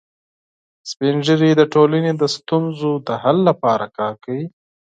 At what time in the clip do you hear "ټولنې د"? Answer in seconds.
1.73-2.23